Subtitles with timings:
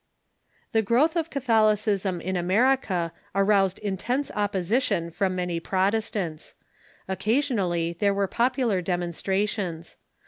[0.71, 6.55] The growth of Catholicism in America aroused intense op position from many Protestants.
[7.07, 9.97] Occasionally there were pop ular demonstrations.